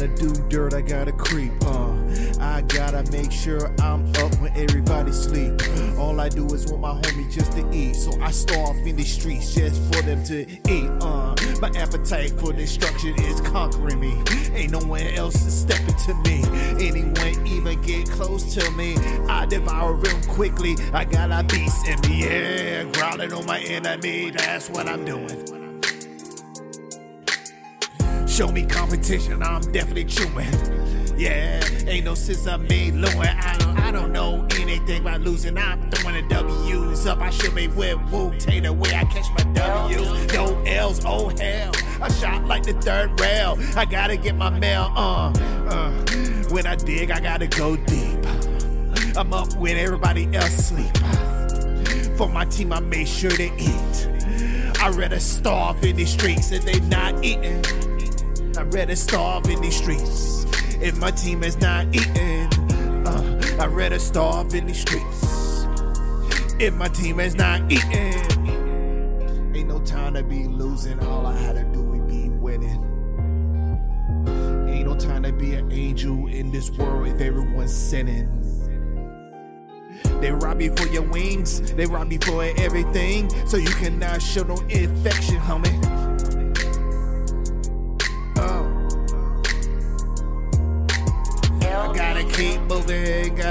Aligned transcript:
gotta 0.00 0.14
do 0.16 0.32
dirt, 0.48 0.72
I 0.72 0.80
gotta 0.80 1.12
creep, 1.12 1.52
uh. 1.66 1.94
I 2.40 2.62
gotta 2.62 3.04
make 3.12 3.30
sure 3.30 3.70
I'm 3.80 4.08
up 4.16 4.34
when 4.40 4.56
everybody 4.56 5.12
sleep. 5.12 5.60
All 5.98 6.18
I 6.20 6.30
do 6.30 6.46
is 6.54 6.66
want 6.72 6.80
my 6.80 6.92
homie 7.02 7.30
just 7.30 7.52
to 7.52 7.70
eat, 7.70 7.94
so 7.96 8.10
I 8.22 8.30
starve 8.30 8.78
in 8.86 8.96
the 8.96 9.04
streets 9.04 9.54
just 9.54 9.82
for 9.92 10.00
them 10.02 10.24
to 10.24 10.46
eat, 10.70 10.90
uh. 11.02 11.34
My 11.60 11.70
appetite 11.76 12.30
for 12.40 12.54
destruction 12.54 13.14
is 13.20 13.42
conquering 13.42 14.00
me. 14.00 14.22
Ain't 14.54 14.72
no 14.72 14.78
one 14.78 15.02
else 15.02 15.34
stepping 15.34 15.94
to 16.06 16.14
me. 16.24 16.44
Anyone 16.82 17.46
even 17.46 17.82
get 17.82 18.08
close 18.08 18.54
to 18.54 18.70
me, 18.70 18.96
I 19.28 19.44
devour 19.44 20.00
them 20.00 20.22
quickly. 20.22 20.76
I 20.94 21.04
got 21.04 21.30
a 21.30 21.44
beast 21.44 21.86
in 21.86 22.00
me, 22.08 22.24
yeah. 22.24 22.84
Growling 22.84 23.34
on 23.34 23.44
my 23.44 23.60
enemy, 23.60 24.30
that's 24.30 24.70
what 24.70 24.86
I'm 24.88 25.04
doing. 25.04 25.59
Show 28.30 28.52
me 28.52 28.64
competition, 28.64 29.42
I'm 29.42 29.60
definitely 29.72 30.04
chewing. 30.04 30.46
Yeah, 31.18 31.60
ain't 31.86 32.04
no 32.04 32.14
sense 32.14 32.46
of 32.46 32.62
me 32.62 32.92
losing. 32.92 33.20
I 33.20 33.56
don't, 33.58 33.78
I 33.78 33.90
don't 33.90 34.12
know 34.12 34.46
anything 34.52 35.02
about 35.02 35.20
losing. 35.20 35.58
I'm 35.58 35.90
throwing 35.90 36.26
the 36.26 36.34
W's 36.34 37.06
up. 37.06 37.18
I 37.18 37.30
should 37.30 37.56
be 37.56 37.66
with 37.66 37.98
Wu-Tang 38.10 38.62
the 38.62 38.72
way 38.72 38.94
I 38.94 39.04
catch 39.04 39.26
my 39.36 39.52
W's. 39.52 40.32
No 40.32 40.62
L's, 40.64 41.04
oh 41.04 41.28
hell. 41.40 41.72
I 42.00 42.08
shot 42.08 42.46
like 42.46 42.62
the 42.62 42.72
third 42.74 43.20
rail. 43.20 43.58
I 43.76 43.84
gotta 43.84 44.16
get 44.16 44.36
my 44.36 44.48
mail, 44.48 44.92
uh, 44.94 45.32
uh. 45.68 45.90
When 46.50 46.66
I 46.66 46.76
dig, 46.76 47.10
I 47.10 47.18
gotta 47.18 47.48
go 47.48 47.76
deep. 47.76 48.24
I'm 49.16 49.34
up 49.34 49.52
when 49.56 49.76
everybody 49.76 50.32
else 50.36 50.68
sleep. 50.68 50.96
For 52.16 52.28
my 52.28 52.44
team, 52.44 52.72
I 52.72 52.78
make 52.78 53.08
sure 53.08 53.30
to 53.30 53.52
eat. 53.58 54.08
I'd 54.80 54.94
rather 54.94 55.20
starve 55.20 55.84
in 55.84 55.96
the 55.96 56.06
streets 56.06 56.52
if 56.52 56.64
they 56.64 56.80
not 56.80 57.22
eating. 57.22 57.62
I'd 58.60 58.74
rather 58.74 58.94
starve 58.94 59.48
in 59.48 59.62
these 59.62 59.76
streets 59.76 60.44
if 60.82 60.98
my 60.98 61.10
team 61.10 61.42
is 61.42 61.58
not 61.62 61.86
eating. 61.94 62.46
Uh, 63.06 63.56
I'd 63.58 63.70
rather 63.70 63.98
starve 63.98 64.54
in 64.54 64.66
these 64.66 64.82
streets 64.82 65.64
if 66.60 66.74
my 66.74 66.88
team 66.88 67.20
is 67.20 67.34
not 67.34 67.62
eating. 67.72 68.12
Ain't 69.56 69.66
no 69.66 69.80
time 69.80 70.12
to 70.12 70.22
be 70.22 70.46
losing. 70.46 71.02
All 71.06 71.26
I 71.26 71.34
had 71.38 71.56
to 71.56 71.64
do 71.72 71.94
is 71.94 72.00
be 72.02 72.28
winning. 72.28 72.84
Ain't 74.68 74.86
no 74.86 74.94
time 74.94 75.22
to 75.22 75.32
be 75.32 75.54
an 75.54 75.72
angel 75.72 76.26
in 76.26 76.52
this 76.52 76.70
world 76.70 77.08
if 77.08 77.18
everyone's 77.22 77.74
sinning. 77.74 78.28
They 80.20 80.32
rob 80.32 80.60
you 80.60 80.76
for 80.76 80.86
your 80.88 81.08
wings, 81.08 81.72
they 81.72 81.86
rob 81.86 82.12
you 82.12 82.18
for 82.18 82.44
everything, 82.58 83.30
so 83.46 83.56
you 83.56 83.70
cannot 83.70 84.20
show 84.20 84.42
no 84.42 84.56
infection, 84.68 85.36
homie. 85.36 85.99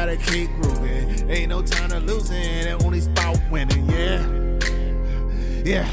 Gotta 0.09 0.31
keep 0.31 0.49
grooving. 0.61 1.29
Ain't 1.29 1.49
no 1.49 1.61
time 1.61 1.89
to 1.89 1.99
losing, 1.99 2.67
only 2.83 3.01
spot 3.01 3.39
winning, 3.51 3.87
yeah. 3.89 4.25
Yeah, 5.63 5.87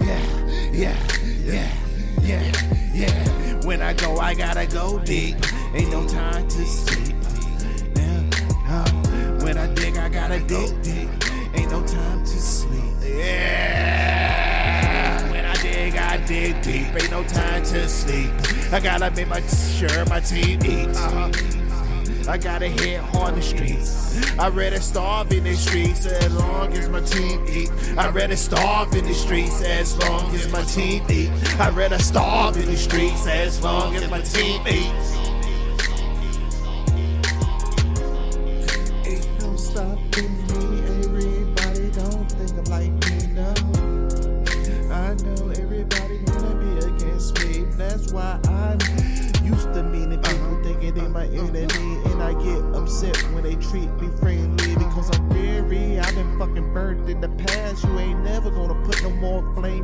yeah, 0.00 0.72
yeah, 0.72 0.96
yeah, 1.44 1.70
yeah, 2.22 2.52
yeah. 2.94 3.66
When 3.66 3.82
I 3.82 3.92
go, 3.92 4.16
I 4.16 4.32
gotta 4.32 4.66
go 4.66 4.98
deep. 5.00 5.36
Ain't 5.74 5.90
no 5.90 6.08
time 6.08 6.48
to 6.48 6.64
sleep. 6.64 7.14
Yeah, 7.94 8.22
uh, 8.68 8.90
when 9.44 9.58
I 9.58 9.66
dig, 9.74 9.98
I 9.98 10.08
gotta 10.08 10.40
dig 10.40 10.82
deep. 10.82 11.10
Ain't 11.54 11.70
no 11.70 11.86
time 11.86 12.20
to 12.20 12.26
sleep. 12.26 12.94
Yeah. 13.02 14.50
When 15.30 15.44
I 15.44 15.54
dig, 15.56 15.94
I 15.94 16.16
dig 16.24 16.62
deep. 16.62 16.94
Ain't 16.94 17.10
no 17.10 17.22
time 17.24 17.62
to 17.64 17.86
sleep. 17.86 18.30
I 18.72 18.80
gotta 18.80 19.10
make 19.10 19.28
my 19.28 19.42
sure 19.42 20.06
my 20.06 20.20
team 20.20 20.64
eats. 20.64 20.98
Uh-huh. 20.98 21.67
I 22.28 22.36
gotta 22.36 22.68
hit 22.68 23.00
hard 23.00 23.30
in 23.30 23.36
the 23.36 23.42
streets. 23.42 24.38
I'd 24.38 24.54
rather 24.54 24.80
starve 24.80 25.32
in 25.32 25.44
the 25.44 25.56
streets 25.56 26.04
as 26.04 26.34
long 26.34 26.74
as 26.74 26.86
my 26.90 27.00
team 27.00 27.42
eat. 27.48 27.70
I'd 27.96 28.14
rather 28.14 28.36
starve 28.36 28.94
in 28.94 29.06
the 29.06 29.14
streets 29.14 29.62
as 29.62 29.96
long 29.96 30.34
as 30.34 30.52
my 30.52 30.62
team 30.64 31.02
eat. 31.08 31.30
I'd 31.58 31.74
rather 31.74 31.98
starve 31.98 32.58
in 32.58 32.66
the 32.66 32.76
streets 32.76 33.26
as 33.26 33.62
long 33.62 33.96
as 33.96 34.10
my 34.10 34.20
team 34.20 34.60
eats. 34.68 35.27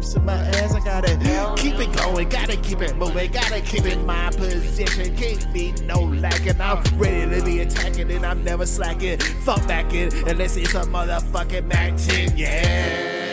To 0.02 0.20
my 0.20 0.34
ass. 0.34 0.74
I 0.74 0.80
gotta 0.80 1.16
keep 1.56 1.74
it 1.74 1.96
going, 1.96 2.28
gotta 2.28 2.56
keep 2.56 2.80
it 2.80 2.96
moving, 2.96 3.30
gotta 3.30 3.60
keep 3.60 3.84
it 3.84 4.02
my 4.04 4.30
position. 4.30 5.16
Can't 5.16 5.52
be 5.52 5.72
no 5.84 6.00
lacking. 6.00 6.60
I'm 6.60 6.82
ready 6.98 7.38
to 7.38 7.44
be 7.44 7.60
attacking, 7.60 8.10
and 8.10 8.24
I'm 8.24 8.44
never 8.44 8.66
slacking. 8.66 9.18
Fuck 9.18 9.66
back 9.66 9.92
in 9.92 10.12
unless 10.28 10.56
it's 10.56 10.74
a 10.74 10.82
motherfucking 10.82 11.66
Mac 11.66 11.96
10, 11.96 12.36
yeah. 12.36 12.44
Yeah. 12.54 13.23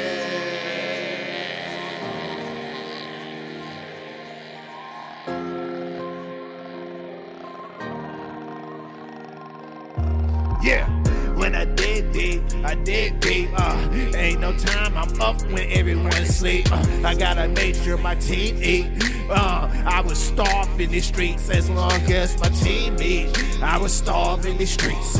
Sleep. 16.41 16.71
Uh, 16.71 16.83
I 17.05 17.13
gotta 17.13 17.47
make 17.49 17.75
sure 17.75 17.97
my 17.99 18.15
team 18.15 18.57
eat. 18.63 18.87
Uh, 19.29 19.69
I 19.85 20.01
was 20.01 20.17
starving 20.17 20.89
the 20.89 20.99
streets 20.99 21.51
as 21.51 21.69
long 21.69 22.01
as 22.11 22.39
my 22.39 22.49
team 22.49 22.97
eat. 22.99 23.29
I 23.61 23.77
was 23.77 23.93
starving 23.93 24.57
the 24.57 24.65
streets 24.65 25.19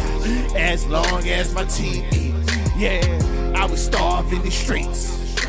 as 0.56 0.88
long 0.88 1.28
as 1.28 1.54
my 1.54 1.66
team 1.66 2.06
eat. 2.12 2.34
Yeah, 2.76 3.54
I 3.56 3.68
was 3.68 3.86
starving 3.86 4.42
the 4.42 4.50
streets 4.50 5.46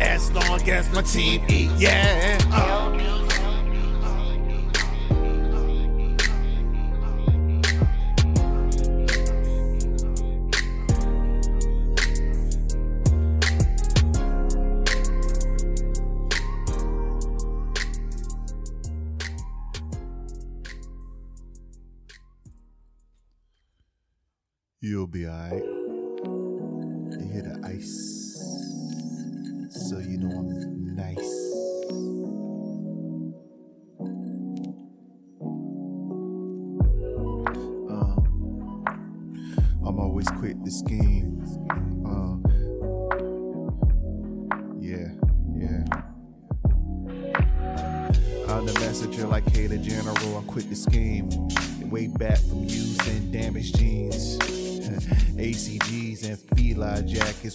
as 0.00 0.32
long 0.32 0.66
as 0.66 0.90
my 0.94 1.02
team 1.02 1.44
eat. 1.50 1.70
Yeah. 1.76 2.38
Uh. 2.50 3.09
You'll 24.90 25.06
be 25.06 25.24
alright. 25.24 25.79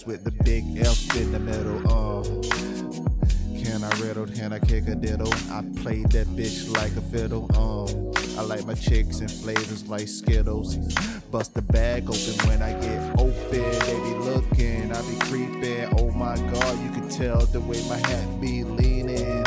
With 0.04 0.24
the 0.24 0.32
big 0.44 0.64
F 0.78 1.16
in 1.16 1.30
the 1.32 1.38
middle. 1.38 1.78
Uh, 1.86 2.22
can 3.62 3.84
I 3.84 3.90
riddle? 4.00 4.26
Can 4.26 4.52
I 4.52 4.58
kick 4.58 4.88
a 4.88 4.96
diddle? 4.96 5.32
I 5.50 5.62
play 5.80 6.02
that 6.02 6.26
bitch 6.36 6.70
like 6.76 6.92
a 6.96 7.00
fiddle. 7.00 7.46
Um, 7.56 8.12
I 8.36 8.42
like 8.42 8.66
my 8.66 8.74
chicks 8.74 9.20
and 9.20 9.30
flavors 9.30 9.86
like 9.86 10.08
Skittles. 10.08 10.76
Bust 11.30 11.54
the 11.54 11.62
bag 11.62 12.10
open 12.10 12.48
when 12.48 12.62
I 12.62 12.72
get 12.80 13.18
open. 13.18 13.32
They 13.50 14.00
be 14.02 14.14
looking, 14.18 14.92
I 14.92 15.00
be 15.02 15.18
creeping. 15.20 15.88
Oh 15.98 16.10
my 16.10 16.36
god, 16.36 16.82
you 16.82 16.90
can 16.90 17.08
tell 17.08 17.46
the 17.46 17.60
way 17.60 17.80
my 17.88 17.96
hat 17.96 18.40
be 18.40 18.64
leaning 18.64 19.44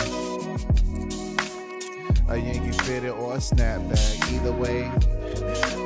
a 2.29 2.37
Yankee 2.37 2.71
fitted 2.83 3.09
or 3.09 3.33
a 3.33 3.37
snapback. 3.37 4.31
Either 4.31 4.51
way, 4.51 4.89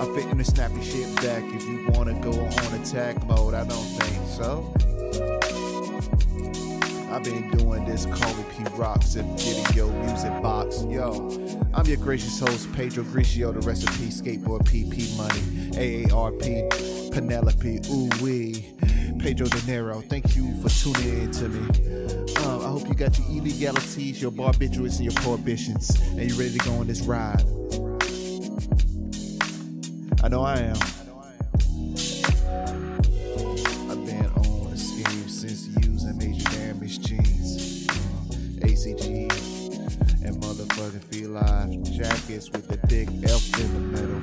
I'm 0.04 0.14
fitting 0.14 0.38
to 0.38 0.44
snap 0.44 0.70
your 0.74 0.84
shit 0.84 1.16
back. 1.16 1.44
If 1.54 1.64
you 1.64 1.88
wanna 1.92 2.20
go 2.20 2.34
on 2.34 2.82
attack 2.82 3.26
mode, 3.26 3.54
I 3.54 3.64
don't 3.64 3.86
think 4.02 4.28
so. 4.28 4.70
I've 7.10 7.24
been 7.24 7.50
doing 7.52 7.86
this, 7.86 8.06
call 8.08 8.34
me 8.34 8.44
P 8.52 8.66
Rocks 8.76 9.16
and 9.16 9.40
video 9.40 9.90
music 10.04 10.42
box. 10.42 10.84
Yo, 10.90 11.30
I'm 11.74 11.86
your 11.86 11.96
gracious 11.96 12.38
host, 12.38 12.70
Pedro 12.74 13.06
Grigio, 13.06 13.54
the 13.54 13.62
recipe, 13.66 14.10
skateboard 14.10 14.66
PP 14.66 15.16
money, 15.16 15.72
AARP, 15.78 17.14
Penelope, 17.14 17.80
ooh 17.90 18.10
wee. 18.22 18.74
Pedro 19.20 19.48
De 19.48 19.58
Niro, 19.60 20.04
thank 20.10 20.36
you 20.36 20.54
for 20.62 20.68
tuning 20.68 21.24
in 21.24 21.32
to 21.32 21.48
me. 21.48 22.36
Um, 22.44 22.60
I 22.60 22.68
hope 22.68 22.90
you 22.90 22.94
got 22.94 23.18
your 23.18 23.28
illegalities, 23.30 24.22
your 24.22 24.32
barbiturates, 24.32 24.98
and 24.98 25.06
your 25.06 25.14
prohibitions, 25.14 25.98
and 26.02 26.30
you're 26.30 26.38
ready 26.38 26.58
to 26.58 26.66
go 26.66 26.74
on 26.74 26.88
this 26.88 27.00
ride. 27.04 27.42
I 30.24 30.30
know 30.30 30.42
I 30.42 30.56
am. 30.56 30.78
I've 33.92 34.06
been 34.06 34.26
on 34.26 34.72
a 34.72 34.78
scheme 34.78 35.28
since 35.28 35.68
using 35.86 36.18
major 36.18 36.50
damage 36.50 37.02
jeans, 37.02 37.86
uh, 37.90 38.66
ACG, 38.66 39.30
and 40.24 40.42
motherfucking 40.42 41.04
Fila 41.12 41.68
jackets 41.92 42.50
with 42.52 42.70
the 42.70 42.78
big 42.88 43.10
F 43.26 43.60
in 43.60 43.74
the 43.74 43.80
middle. 44.00 44.22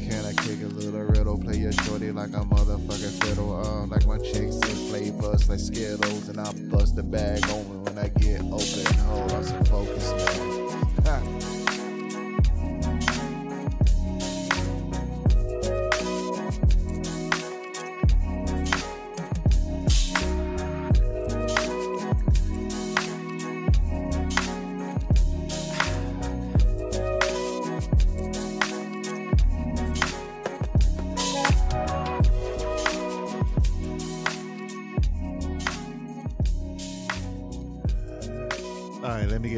Can 0.10 0.24
I 0.24 0.32
kick 0.42 0.60
a 0.60 0.74
little 0.74 1.02
riddle? 1.02 1.38
Play 1.38 1.58
your 1.58 1.72
shorty 1.72 2.10
like 2.10 2.30
a 2.30 2.40
motherfucking 2.40 3.24
fiddle. 3.24 3.64
Uh, 3.64 3.86
like 3.86 4.06
my 4.06 4.18
chicks 4.18 4.56
and 4.56 4.90
flavors 4.90 5.48
like 5.48 5.60
Skittles, 5.60 6.30
and 6.30 6.40
I 6.40 6.52
bust 6.68 6.96
the 6.96 7.04
bag 7.04 7.44
open 7.44 7.84
when 7.84 7.96
I 7.96 8.08
get 8.08 8.40
open. 8.40 8.92
Hold 9.04 9.32
on, 9.34 9.44
some 9.44 9.64
focus, 9.66 10.10
man. 10.10 10.68
Ha. 11.04 11.62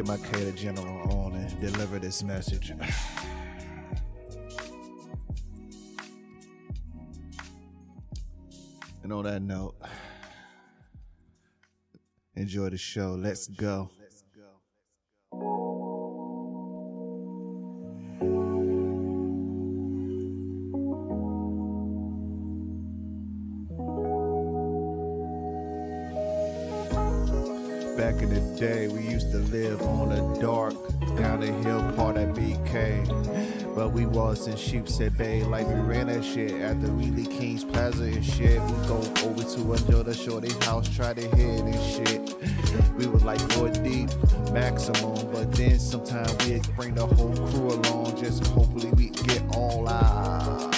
my 0.09 0.17
cater 0.17 0.51
general 0.53 0.87
on 1.11 1.35
and 1.35 1.61
deliver 1.61 1.99
this 1.99 2.23
message. 2.23 2.71
And 9.03 9.13
on 9.13 9.25
that 9.25 9.43
note, 9.43 9.75
enjoy 12.35 12.71
the 12.71 12.77
show. 12.77 13.11
Let's 13.11 13.47
go. 13.47 13.91
Used 29.19 29.31
to 29.33 29.39
live 29.53 29.81
on 29.81 30.13
a 30.13 30.39
dark, 30.39 30.73
down 31.17 31.41
the 31.41 31.47
hill 31.47 31.81
part 31.97 32.15
of 32.15 32.29
BK. 32.29 33.75
But 33.75 33.89
we 33.89 34.05
was 34.05 34.47
in 34.47 34.55
Sheepshead 34.55 35.17
Bay, 35.17 35.43
like 35.43 35.67
we 35.67 35.73
ran 35.73 36.07
that 36.07 36.23
shit 36.23 36.51
at 36.61 36.81
the 36.81 36.87
Wheelie 36.87 37.29
Kings 37.29 37.65
Plaza 37.65 38.03
and 38.03 38.23
shit. 38.23 38.61
We 38.61 38.87
go 38.87 39.03
over 39.25 39.43
to 39.43 39.73
another 39.73 40.13
shorty 40.13 40.53
house, 40.65 40.87
try 40.95 41.13
to 41.13 41.21
hit 41.21 41.59
and 41.59 41.75
shit. 41.91 42.33
We 42.97 43.07
was 43.07 43.25
like 43.25 43.41
four 43.51 43.67
deep, 43.67 44.09
maximum. 44.53 45.29
But 45.33 45.51
then 45.51 45.79
sometimes 45.79 46.33
we'd 46.45 46.65
bring 46.77 46.95
the 46.95 47.05
whole 47.05 47.35
crew 47.35 47.71
along, 47.71 48.21
just 48.21 48.47
hopefully 48.47 48.91
we 48.93 49.09
get 49.09 49.43
all 49.53 49.89
our 49.89 50.71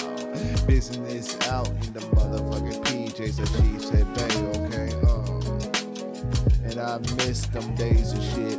business 0.66 1.38
out 1.48 1.68
in 1.68 1.92
the 1.92 2.00
motherfucking 2.16 2.82
PJs 2.86 3.38
of 3.38 3.48
Sheepshead 3.50 4.14
Bay, 4.16 4.64
okay? 4.64 4.71
And 6.82 6.90
I 6.90 6.98
miss 7.26 7.46
them 7.46 7.74
days 7.76 8.12
of 8.12 8.24
shit. 8.24 8.58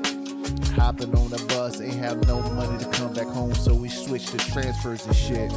Hopping 0.78 1.14
on 1.16 1.30
the 1.30 1.44
bus, 1.50 1.82
ain't 1.82 1.96
have 1.96 2.26
no 2.26 2.40
money 2.52 2.82
to 2.82 2.90
come 2.92 3.14
back 3.14 3.28
home, 3.28 3.54
so 3.54 3.74
we 3.74 3.90
switched 3.90 4.30
to 4.30 4.38
transfers 4.38 5.06
and 5.06 5.16
shit. 5.16 5.52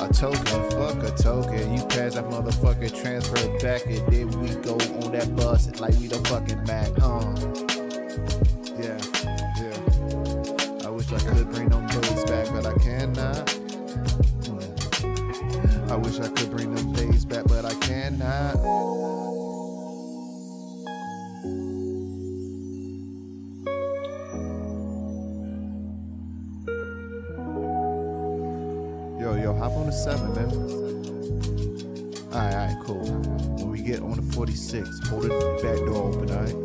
A 0.00 0.08
token, 0.12 0.70
fuck 0.70 1.02
a 1.02 1.10
token. 1.20 1.74
You 1.74 1.82
pass 1.86 2.14
that 2.14 2.26
motherfucking 2.26 3.00
transfer 3.00 3.58
back, 3.58 3.84
and 3.86 4.06
then 4.12 4.30
we 4.40 4.54
go 4.62 4.74
on 4.74 5.12
that 5.12 5.34
bus 5.34 5.68
like 5.80 5.94
we 5.94 6.06
the 6.06 6.18
fucking 6.28 6.62
Mac. 6.62 6.90
Uh. 7.02 7.34
Yeah, 8.78 8.98
yeah. 9.58 10.86
I 10.86 10.90
wish 10.90 11.12
I 11.12 11.18
could 11.18 11.50
bring 11.50 11.68
them 11.70 11.86
days 11.88 12.24
back, 12.24 12.46
but 12.52 12.66
I 12.66 12.74
cannot. 12.78 13.50
I 15.90 15.96
wish 15.96 16.20
I 16.20 16.28
could 16.28 16.50
bring 16.50 16.72
them 16.74 16.91
on 34.74 34.84
the 34.84 34.90
46, 34.90 35.08
hold 35.08 35.24
the 35.24 35.28
back 35.62 35.78
door 35.86 36.08
open, 36.08 36.30
alright? 36.30 36.56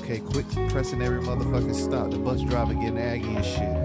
Okay, 0.00 0.18
quit 0.20 0.46
pressing 0.70 1.02
every 1.02 1.20
motherfucking 1.20 1.74
stop. 1.74 2.10
The 2.10 2.18
bus 2.18 2.40
driver 2.42 2.74
getting 2.74 2.98
aggy 2.98 3.34
and 3.34 3.44
shit. 3.44 3.76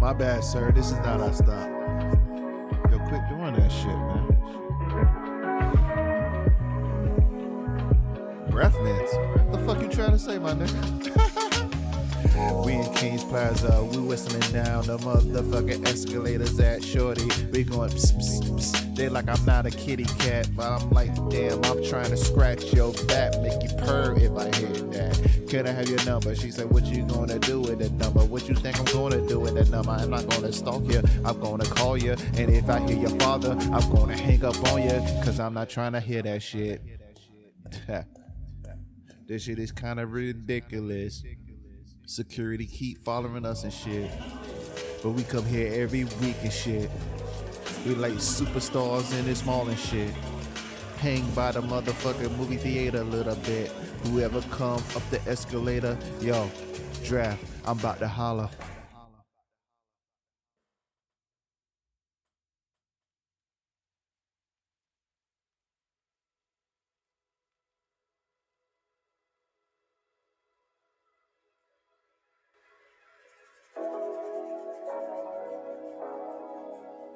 My 0.00 0.12
bad, 0.12 0.44
sir. 0.44 0.72
This 0.72 0.86
is 0.86 0.98
not 0.98 1.20
our 1.20 1.32
stop. 1.32 1.68
Yo, 2.90 2.98
quit 3.08 3.28
doing 3.28 3.54
that 3.54 3.70
shit, 3.70 3.86
man. 3.88 4.26
Breath 8.50 8.80
mints. 8.80 9.14
What 9.14 9.52
the 9.52 9.58
fuck 9.66 9.82
you 9.82 9.88
trying 9.88 10.12
to 10.12 10.18
say, 10.18 10.38
my 10.38 10.52
nigga? 10.52 11.22
we 12.64 12.74
in 12.74 12.92
Kings 12.94 13.24
Plaza, 13.24 13.82
we 13.92 13.98
whistling 13.98 14.40
down 14.52 14.86
the 14.86 14.98
motherfucking 14.98 15.86
escalators 15.86 16.58
at 16.60 16.82
Shorty. 16.82 17.28
We 17.52 17.64
going 17.64 17.90
pss, 17.90 18.12
pss, 18.12 18.50
pss. 18.50 18.96
They 18.96 19.08
like 19.08 19.28
I'm 19.28 19.44
not 19.44 19.66
a 19.66 19.70
kitty 19.70 20.04
cat, 20.18 20.48
but 20.56 20.66
I'm 20.66 20.90
like, 20.90 21.14
damn, 21.28 21.64
I'm 21.64 21.84
trying 21.84 22.10
to 22.10 22.16
scratch 22.16 22.72
your 22.72 22.92
back, 23.06 23.40
make 23.40 23.62
you 23.62 23.68
purr 23.76 24.16
if 24.18 24.32
I 24.32 24.44
hit 24.56 24.90
that. 24.92 25.46
Can 25.48 25.66
I 25.66 25.70
have 25.70 25.88
your 25.88 26.02
number? 26.04 26.34
She 26.34 26.50
said, 26.50 26.70
What 26.70 26.84
you 26.86 27.04
gonna 27.04 27.38
do 27.38 27.60
with 27.60 27.78
that 27.78 27.92
number? 27.92 28.24
What 28.24 28.48
you 28.48 28.54
think 28.54 28.78
I'm 28.78 28.84
gonna 28.86 29.26
do 29.28 29.38
with 29.38 29.54
that 29.54 29.68
number? 29.68 29.90
I'm 29.90 30.10
not 30.10 30.28
gonna 30.28 30.52
stalk 30.52 30.84
you, 30.84 31.02
I'm 31.24 31.38
gonna 31.40 31.64
call 31.66 31.96
you. 31.96 32.12
And 32.36 32.50
if 32.50 32.68
I 32.68 32.80
hear 32.86 32.98
your 32.98 33.18
father, 33.20 33.52
I'm 33.52 33.92
gonna 33.92 34.16
hang 34.16 34.44
up 34.44 34.56
on 34.72 34.82
you, 34.82 34.90
cause 35.22 35.38
I'm 35.38 35.54
not 35.54 35.68
trying 35.68 35.92
to 35.92 36.00
hear 36.00 36.22
that 36.22 36.42
shit. 36.42 36.82
this 39.28 39.42
shit 39.42 39.58
is 39.58 39.72
kind 39.72 40.00
of 40.00 40.12
ridiculous. 40.12 41.22
Security 42.08 42.66
keep 42.66 43.02
following 43.02 43.44
us 43.44 43.64
and 43.64 43.72
shit. 43.72 44.08
But 45.02 45.10
we 45.10 45.24
come 45.24 45.44
here 45.44 45.82
every 45.82 46.04
week 46.04 46.36
and 46.40 46.52
shit. 46.52 46.88
We 47.84 47.96
like 47.96 48.12
superstars 48.12 49.12
in 49.18 49.24
this 49.24 49.44
mall 49.44 49.66
and 49.66 49.76
shit. 49.76 50.12
Hang 50.98 51.28
by 51.32 51.50
the 51.50 51.62
motherfucking 51.62 52.36
movie 52.38 52.58
theater 52.58 53.00
a 53.00 53.04
little 53.04 53.34
bit. 53.34 53.70
Whoever 54.04 54.40
come 54.42 54.80
up 54.94 55.02
the 55.10 55.20
escalator, 55.26 55.98
yo, 56.20 56.48
draft, 57.02 57.44
I'm 57.64 57.76
about 57.76 57.98
to 57.98 58.06
holler. 58.06 58.50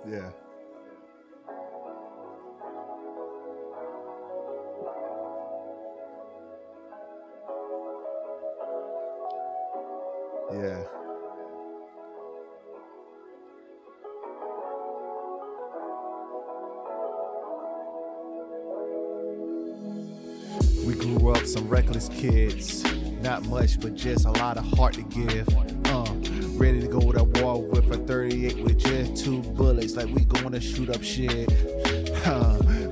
Yeah. 0.09 0.30
Yeah. 10.52 10.83
We 20.85 20.95
grew 20.95 21.30
up 21.30 21.45
some 21.45 21.69
reckless 21.69 22.09
kids. 22.09 22.83
Not 23.21 23.45
much, 23.45 23.78
but 23.80 23.95
just 23.95 24.25
a 24.25 24.30
lot 24.30 24.57
of 24.57 24.64
heart 24.73 24.95
to 24.95 25.02
give. 25.02 25.47
Uh, 25.87 26.07
ready 26.57 26.80
to 26.80 26.88
go 26.88 27.12
to 27.12 27.25
war 27.40 27.62
with 27.62 27.90
a 27.90 27.99
38 27.99 28.59
with 28.64 28.78
just 28.78 29.25
two 29.25 29.42
like 30.04 30.14
we 30.14 30.25
gonna 30.25 30.61
shoot 30.61 30.88
up 30.88 31.02
shit. 31.02 31.49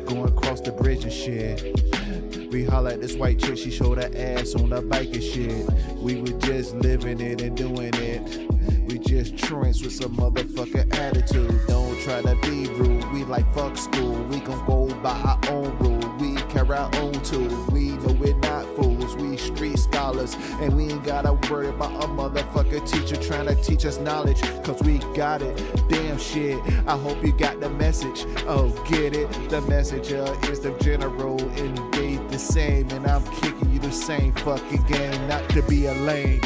Going 0.07 0.29
across 0.29 0.61
the 0.61 0.73
bridge 0.73 1.05
and 1.05 1.13
shit. 1.13 2.51
We 2.51 2.65
holla 2.65 2.93
at 2.95 3.01
this 3.01 3.15
white 3.15 3.39
chick, 3.39 3.57
she 3.57 3.71
showed 3.71 3.99
her 3.99 4.11
ass 4.15 4.55
on 4.55 4.71
the 4.71 4.83
bike 4.83 5.13
and 5.15 5.23
shit. 5.23 5.67
We 5.97 6.21
were 6.21 6.39
just 6.41 6.75
living 6.75 7.21
it 7.21 7.41
and 7.41 7.57
doing 7.57 7.95
it. 7.95 8.51
We 8.89 8.99
just 8.99 9.39
truants 9.39 9.83
with 9.83 9.93
some 9.93 10.17
motherfucking 10.17 10.95
attitude. 10.99 11.61
Don't 11.67 11.99
try 12.01 12.21
to 12.23 12.35
be 12.43 12.69
rude. 12.75 13.11
We 13.13 13.25
like 13.25 13.53
fuck 13.55 13.77
school. 13.77 14.23
We 14.25 14.41
gon' 14.41 14.67
go 14.67 14.95
by 15.03 15.13
our 15.13 15.41
own 15.51 15.79
rule. 15.79 16.17
We 16.19 16.37
carry 16.53 16.77
our 16.77 16.95
own 16.97 17.13
tool. 17.23 17.67
We 17.71 17.91
know 17.91 18.13
we're 18.13 18.35
not 18.37 18.65
fools. 18.77 18.88
We 19.17 19.37
street 19.37 19.79
scholars. 19.79 20.37
And 20.61 20.77
we 20.77 20.85
ain't 20.85 21.05
gotta 21.05 21.33
worry 21.51 21.69
about 21.69 22.05
a 22.05 22.07
motherfucker 22.07 22.87
teacher 22.87 23.17
trying 23.17 23.47
to 23.47 23.55
teach 23.57 23.85
us 23.85 23.99
knowledge. 23.99 24.41
Cause 24.65 24.81
we 24.83 24.99
got 25.15 25.43
it. 25.43 25.57
Damn 25.89 26.19
shit. 26.19 26.59
I 26.87 26.97
hope 26.97 27.25
you 27.25 27.33
got 27.33 27.61
the 27.61 27.71
message. 27.71 28.25
Oh, 28.47 28.71
get 28.89 29.15
it? 29.15 29.31
The 29.51 29.61
messenger 29.63 30.25
is 30.45 30.61
the 30.61 30.73
general 30.81 31.41
and 31.59 31.95
they 31.95 32.17
the 32.29 32.39
same. 32.39 32.91
And 32.91 33.07
I'm 33.07 33.25
kicking 33.41 33.71
you 33.71 33.79
the 33.79 33.93
same 33.93 34.33
fucking 34.33 34.83
game. 34.85 35.29
Not 35.29 35.49
to 35.51 35.63
be 35.63 35.87
a 35.87 35.95
lame. 35.95 36.41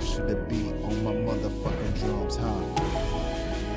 To 0.00 0.22
the 0.22 0.36
beat 0.48 0.74
on 0.84 1.04
my 1.04 1.12
motherfucking 1.12 1.98
drums, 2.00 2.36
huh? 2.36 2.96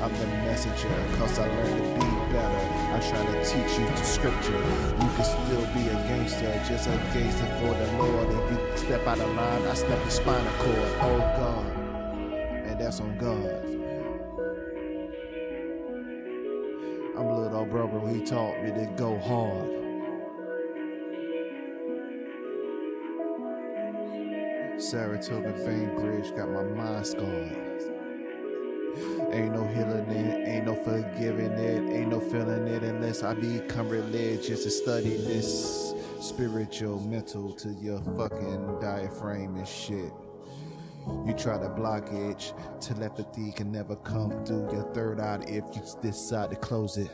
I'm 0.02 0.12
the 0.18 0.26
messenger, 0.26 0.88
cause 1.16 1.38
I 1.38 1.46
learned 1.46 1.78
to 1.78 1.94
be 1.94 2.32
better. 2.32 2.70
I 2.92 3.00
try 3.00 3.24
to 3.24 3.44
teach 3.44 3.78
you 3.78 3.86
to 3.86 4.04
scripture. 4.04 4.52
You 4.52 5.08
can 5.16 5.24
still 5.24 5.66
be 5.72 5.88
a 5.88 5.94
gangster, 6.08 6.52
just 6.68 6.88
a 6.88 6.96
gangster 7.14 7.46
for 7.58 7.74
the 7.74 7.92
Lord. 7.98 8.28
If 8.28 8.50
you 8.50 8.76
step 8.76 9.06
out 9.06 9.18
of 9.18 9.34
line, 9.34 9.62
I 9.62 9.74
snap 9.74 9.98
your 9.98 10.10
spinal 10.10 10.52
cord. 10.58 10.92
Oh 11.00 11.18
God. 11.36 11.66
And 12.66 12.80
that's 12.80 13.00
on 13.00 13.16
God. 13.16 13.64
I'm 17.16 17.26
little 17.26 17.58
old 17.58 17.70
brother, 17.70 18.08
he 18.08 18.24
taught 18.24 18.62
me 18.62 18.70
to 18.72 18.86
go 18.96 19.18
hard. 19.18 19.79
Saratoga 24.80 25.52
Bay 25.52 25.84
Bridge 26.00 26.34
got 26.34 26.48
my 26.48 26.62
mind 26.62 27.06
scarred. 27.06 27.54
Ain't 29.30 29.52
no 29.52 29.66
healing 29.66 30.08
it, 30.08 30.48
ain't 30.48 30.64
no 30.64 30.74
forgiving 30.74 31.52
it, 31.52 31.92
ain't 31.94 32.08
no 32.08 32.18
feeling 32.18 32.66
it 32.66 32.82
unless 32.82 33.22
I 33.22 33.34
become 33.34 33.90
religious 33.90 34.64
to 34.64 34.70
study 34.70 35.18
this 35.18 35.92
spiritual 36.18 36.98
mental 37.00 37.52
to 37.56 37.68
your 37.74 38.00
fucking 38.16 38.78
diaphragm 38.80 39.56
and 39.56 39.68
shit. 39.68 40.12
You 41.26 41.34
try 41.36 41.58
to 41.58 41.68
blockage, 41.68 42.54
telepathy 42.80 43.52
can 43.52 43.70
never 43.70 43.96
come 43.96 44.44
through 44.46 44.72
your 44.72 44.90
third 44.94 45.20
eye 45.20 45.40
if 45.46 45.64
you 45.76 45.82
decide 46.00 46.50
to 46.50 46.56
close 46.56 46.96
it. 46.96 47.10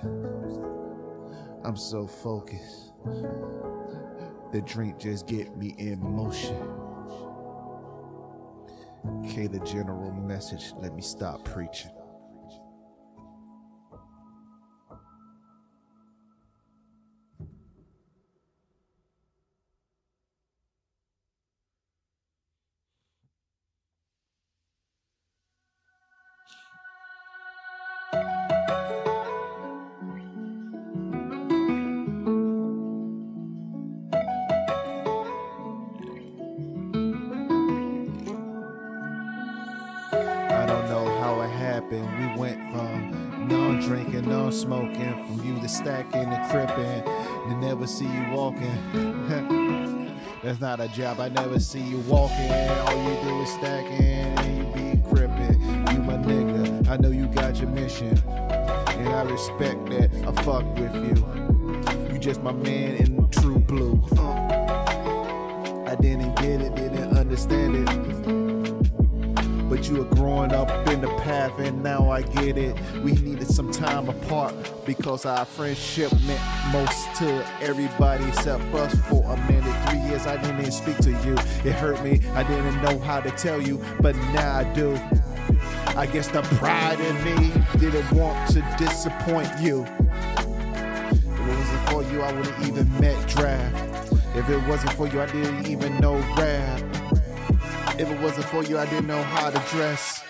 I'm 1.64 1.76
so 1.76 2.06
focused. 2.06 2.92
The 4.52 4.62
drink 4.64 5.00
just 5.00 5.26
get 5.26 5.56
me 5.56 5.74
in 5.78 6.00
motion. 6.00 6.85
Okay, 9.06 9.46
the 9.46 9.60
general 9.60 10.10
message. 10.12 10.72
Let 10.78 10.94
me 10.94 11.02
stop 11.02 11.44
preaching. 11.44 11.90
Happened. 41.66 42.08
We 42.18 42.40
went 42.40 42.58
from 42.70 43.48
non 43.48 43.80
drinking, 43.80 44.28
non 44.28 44.52
smoking, 44.52 45.26
from 45.26 45.44
you 45.44 45.60
to 45.60 45.68
stacking 45.68 46.32
and 46.32 46.50
cripping, 46.50 47.02
to 47.48 47.56
never 47.56 47.86
see 47.86 48.06
you 48.06 48.30
walking. 48.32 50.14
That's 50.42 50.60
not 50.60 50.80
a 50.80 50.88
job. 50.88 51.18
I 51.18 51.28
never 51.28 51.58
see 51.58 51.80
you 51.80 51.98
walking. 52.00 52.52
All 52.52 53.02
you 53.02 53.20
do 53.22 53.42
is 53.42 53.52
stacking 53.52 54.00
and 54.00 54.58
you 54.58 54.64
be 54.74 55.02
crippin'. 55.08 55.58
You 55.92 56.02
my 56.02 56.14
nigga. 56.14 56.88
I 56.88 56.96
know 56.98 57.10
you 57.10 57.26
got 57.26 57.56
your 57.56 57.70
mission, 57.70 58.16
and 58.28 59.08
I 59.08 59.22
respect 59.22 59.90
that. 59.90 60.10
I 60.24 60.42
fuck 60.42 60.64
with 60.76 60.94
you. 60.94 62.12
You 62.12 62.18
just 62.20 62.42
my 62.42 62.52
man 62.52 62.94
in 62.96 63.28
true 63.30 63.58
blue. 63.58 64.00
I 65.86 65.96
didn't 66.00 66.36
get 66.36 66.60
it, 66.60 66.76
didn't 66.76 67.16
understand 67.16 67.88
it. 67.88 68.45
But 69.76 69.90
you 69.90 69.96
were 69.96 70.14
growing 70.16 70.52
up 70.52 70.70
in 70.88 71.02
the 71.02 71.14
path, 71.18 71.58
and 71.58 71.82
now 71.82 72.10
I 72.10 72.22
get 72.22 72.56
it. 72.56 72.74
We 73.02 73.12
needed 73.12 73.46
some 73.46 73.70
time 73.70 74.08
apart 74.08 74.54
because 74.86 75.26
our 75.26 75.44
friendship 75.44 76.10
meant 76.26 76.40
most 76.72 77.14
to 77.16 77.46
everybody 77.60 78.24
except 78.24 78.64
us 78.72 78.94
for 79.06 79.22
a 79.22 79.36
minute. 79.52 79.90
Three 79.90 79.98
years 80.08 80.26
I 80.26 80.38
didn't 80.38 80.60
even 80.60 80.72
speak 80.72 80.96
to 81.00 81.10
you. 81.10 81.34
It 81.62 81.74
hurt 81.74 82.02
me. 82.02 82.22
I 82.32 82.42
didn't 82.44 82.80
know 82.80 82.98
how 83.00 83.20
to 83.20 83.30
tell 83.32 83.60
you, 83.60 83.84
but 84.00 84.16
now 84.32 84.56
I 84.56 84.64
do. 84.72 84.98
I 85.88 86.06
guess 86.10 86.28
the 86.28 86.40
pride 86.56 86.98
in 86.98 87.22
me 87.22 87.52
didn't 87.78 88.10
want 88.12 88.48
to 88.52 88.62
disappoint 88.78 89.50
you. 89.60 89.84
If 91.12 91.38
it 91.38 91.58
wasn't 91.58 91.88
for 91.90 92.02
you, 92.14 92.22
I 92.22 92.32
wouldn't 92.32 92.66
even 92.66 92.98
met 92.98 93.28
draft. 93.28 94.10
If 94.34 94.48
it 94.48 94.66
wasn't 94.66 94.94
for 94.94 95.06
you, 95.06 95.20
I 95.20 95.26
didn't 95.26 95.66
even 95.66 96.00
know 96.00 96.16
rap. 96.38 96.95
If 97.98 98.10
it 98.10 98.20
wasn't 98.20 98.46
for 98.46 98.62
you, 98.62 98.78
I 98.78 98.84
didn't 98.84 99.06
know 99.06 99.22
how 99.22 99.48
to 99.48 99.58
dress. 99.70 100.22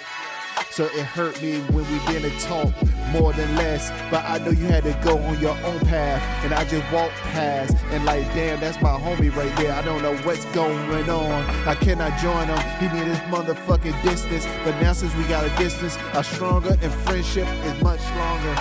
So 0.70 0.85
it 0.85 1.04
hurt 1.04 1.40
me 1.42 1.58
when 1.73 1.85
we 1.90 1.99
didn't 2.06 2.38
talk 2.40 2.73
more 3.11 3.32
than 3.32 3.56
less. 3.56 3.90
But 4.11 4.25
I 4.25 4.38
know 4.38 4.50
you 4.50 4.66
had 4.66 4.85
to 4.85 4.92
go 5.02 5.18
on 5.18 5.40
your 5.40 5.56
own 5.64 5.80
path. 5.80 6.23
And 6.44 6.54
I 6.54 6.64
just 6.64 6.85
walked 6.92 7.14
past. 7.32 7.75
And 7.90 8.04
like, 8.04 8.23
damn, 8.35 8.61
that's 8.61 8.80
my 8.80 8.96
homie 8.99 9.35
right 9.35 9.54
there. 9.56 9.73
I 9.73 9.82
don't 9.82 10.00
know 10.00 10.16
what's 10.18 10.44
going 10.46 11.11
on. 11.11 11.44
I 11.66 11.75
cannot 11.75 12.18
join 12.20 12.46
him. 12.46 12.58
He 12.78 12.96
need 12.96 13.06
his 13.08 13.18
motherfucking 13.32 14.00
distance. 14.02 14.46
But 14.64 14.80
now 14.80 14.92
since 14.92 15.14
we 15.16 15.25
got 15.25 15.44
a 15.44 15.56
distance, 15.56 15.96
are 16.14 16.25
stronger 16.25 16.76
and 16.80 16.92
friendship 16.92 17.49
is 17.64 17.82
much 17.82 18.00
stronger. 18.00 18.54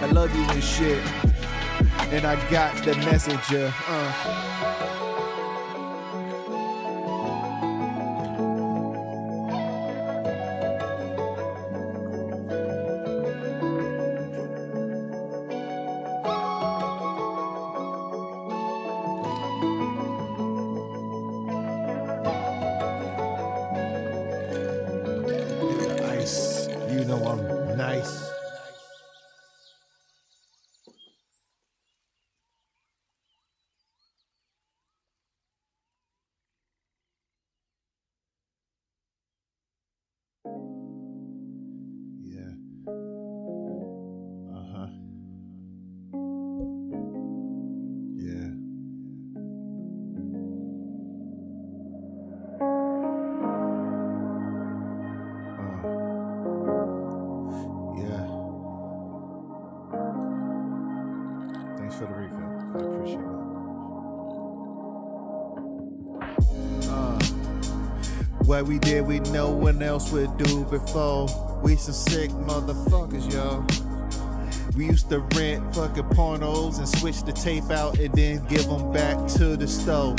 I 0.00 0.10
love 0.12 0.34
you 0.34 0.44
and 0.44 0.62
shit. 0.64 1.04
And 2.10 2.24
I 2.24 2.36
got 2.50 2.74
the 2.84 2.94
messenger. 2.96 3.72
Uh. 3.86 5.07
What 68.48 68.64
we 68.64 68.78
did, 68.78 69.06
we 69.06 69.20
no 69.20 69.50
one 69.50 69.82
else 69.82 70.10
would 70.10 70.38
do 70.38 70.64
before. 70.64 71.26
We 71.62 71.76
some 71.76 71.92
sick 71.92 72.30
motherfuckers, 72.30 73.30
yo. 73.30 73.62
We 74.74 74.86
used 74.86 75.10
to 75.10 75.18
rent 75.18 75.74
fucking 75.74 76.04
pornos 76.04 76.78
and 76.78 76.88
switch 76.88 77.22
the 77.24 77.32
tape 77.32 77.70
out 77.70 77.98
and 77.98 78.10
then 78.14 78.42
give 78.46 78.66
them 78.66 78.90
back 78.90 79.18
to 79.32 79.54
the 79.54 79.68
stove. 79.68 80.18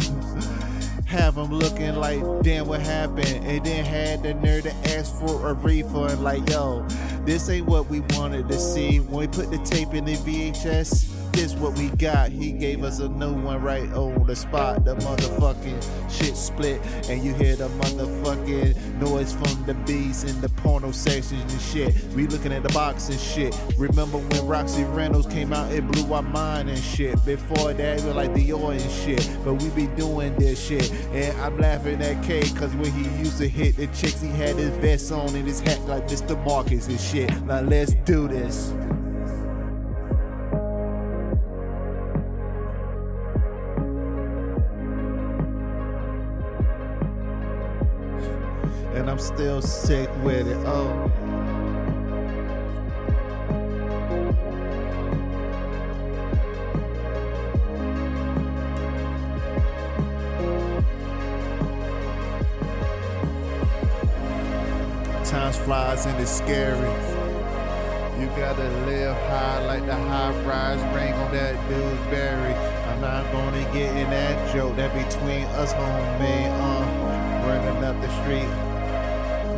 Have 1.07 1.36
them 1.36 1.51
looking 1.51 1.95
like, 1.95 2.21
damn, 2.43 2.67
what 2.67 2.81
happened? 2.81 3.48
And 3.48 3.65
then 3.65 3.83
had 3.83 4.21
the 4.21 4.36
nerve 4.36 4.65
to 4.65 4.75
ask 4.95 5.12
for 5.15 5.50
a 5.50 5.53
refund, 5.53 6.24
like, 6.24 6.48
yo, 6.51 6.86
this 7.25 7.50
ain't 7.50 7.65
what 7.65 7.89
we 7.89 8.01
wanted 8.12 8.48
to 8.50 8.59
see. 8.59 9.00
When 9.00 9.21
we 9.21 9.27
put 9.27 9.50
the 9.50 9.57
tape 9.65 9.95
in 9.95 10.05
the 10.05 10.13
VHS, 10.13 11.09
this 11.33 11.53
what 11.53 11.77
we 11.77 11.89
got. 11.89 12.31
He 12.31 12.51
gave 12.51 12.83
us 12.83 13.00
a 13.00 13.09
new 13.09 13.33
one 13.33 13.62
right 13.62 13.91
on 13.93 14.25
the 14.25 14.36
spot. 14.36 14.86
The 14.86 14.95
motherfucking 14.95 16.12
shit 16.12 16.36
split, 16.36 16.81
and 17.09 17.24
you 17.24 17.33
hear 17.33 17.55
the 17.55 17.69
motherfucking 17.69 19.00
noise 19.00 19.33
from 19.33 19.65
the 19.65 19.74
beats 19.86 20.24
in 20.24 20.39
the 20.41 20.50
porno 20.50 20.91
sections 20.91 21.51
and 21.51 21.62
shit. 21.62 22.13
We 22.13 22.27
looking 22.27 22.51
at 22.51 22.63
the 22.63 22.69
box 22.69 23.09
and 23.09 23.19
shit. 23.19 23.59
Remember 23.77 24.17
when 24.17 24.48
Roxy 24.48 24.83
Reynolds 24.83 25.27
came 25.27 25.53
out? 25.53 25.71
It 25.71 25.88
blew 25.88 26.13
our 26.13 26.21
mind 26.21 26.69
and 26.69 26.79
shit. 26.79 27.24
Before 27.25 27.74
that, 27.74 28.01
we 28.01 28.12
like 28.12 28.31
Dior 28.31 28.71
and 28.71 28.91
shit. 28.91 29.29
But 29.43 29.55
we 29.55 29.69
be 29.69 29.88
doing 29.95 30.36
this 30.36 30.65
shit, 30.65 30.91
and 31.13 31.39
I'm 31.41 31.57
laughing 31.57 32.01
at 32.01 32.24
K 32.24 32.41
because 32.41 32.75
when 32.75 32.91
he 32.91 33.03
used 33.19 33.38
to 33.39 33.48
hit 33.48 33.77
the 33.77 33.88
chicks, 33.88 34.21
he 34.21 34.29
had 34.29 34.55
his 34.55 34.69
vest 34.77 35.12
on 35.12 35.36
and 35.36 35.48
his 35.48 35.59
hat 35.59 35.79
like 35.81 36.07
Mr. 36.07 36.43
Marcus 36.45 36.88
and 36.88 37.00
shit. 37.00 37.29
Now 37.43 37.62
let's 37.62 37.93
do 38.05 38.27
this. 38.27 38.74
I'm 49.20 49.26
still 49.26 49.62
sick 49.62 50.10
with 50.24 50.48
it. 50.48 50.56
Oh. 50.66 51.12
Times 65.25 65.58
flies 65.58 66.05
and 66.05 66.18
it's 66.22 66.32
scary. 66.32 66.77
You 68.22 68.27
gotta 68.38 68.70
live 68.86 69.18
high 69.27 69.66
like 69.66 69.86
the 69.86 69.96
high 69.96 70.32
rise 70.46 70.79
ring 70.96 71.12
on 71.12 71.29
that 71.34 71.55
dude's 71.68 72.10
berry. 72.10 72.53
I'm 72.53 73.01
not 73.01 73.29
gonna 73.34 73.64
get 73.74 73.94
in 73.98 74.10
that 74.12 74.55
joke 74.55 74.77
that 74.77 74.94
between 74.94 75.44
us, 75.58 75.74
homie. 75.74 76.48
Uh, 76.62 77.46
running 77.46 77.84
up 77.84 78.00
the 78.00 78.24
street. 78.24 78.69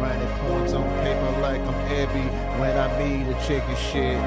Writing 0.02 0.28
poems 0.40 0.74
on 0.74 0.84
paper 1.04 1.42
like 1.42 1.62
I'm 1.62 1.74
Ebby 1.90 2.60
when 2.60 2.76
I 2.76 2.88
meet 2.98 3.28
a 3.28 3.48
chick 3.48 3.62
and 3.68 3.78
shit. 3.78 4.18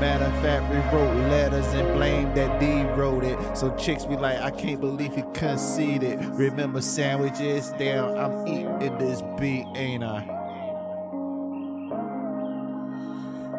Matter 0.00 0.24
of 0.24 0.32
fact, 0.42 0.70
we 0.70 0.78
wrote 0.96 1.14
letters 1.28 1.66
and 1.74 1.94
blamed 1.94 2.34
that 2.36 2.58
D 2.58 2.82
wrote 2.98 3.22
it. 3.22 3.38
So 3.56 3.74
chicks 3.76 4.06
be 4.06 4.16
like, 4.16 4.38
I 4.38 4.50
can't 4.50 4.80
believe 4.80 5.14
he 5.14 5.22
conceded. 5.34 6.24
Remember 6.24 6.80
sandwiches? 6.80 7.72
Damn, 7.78 8.16
I'm 8.16 8.48
eating 8.48 8.98
this 8.98 9.22
beat, 9.38 9.66
ain't 9.76 10.02
I? 10.02 10.24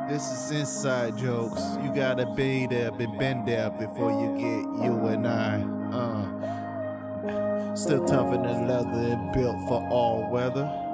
This 0.09 0.31
is 0.31 0.51
inside 0.51 1.17
jokes. 1.17 1.61
You 1.83 1.93
gotta 1.93 2.25
be 2.35 2.67
there, 2.67 2.91
be 2.91 3.05
been 3.05 3.45
there 3.45 3.69
before 3.69 4.11
you 4.11 4.35
get 4.35 4.83
you 4.83 5.07
and 5.07 5.27
I. 5.27 5.61
Uh, 5.93 7.75
still 7.75 8.03
tougher 8.05 8.37
than 8.37 8.67
leather 8.67 9.13
and 9.13 9.31
built 9.33 9.57
for 9.67 9.87
all 9.89 10.29
weather. 10.31 10.84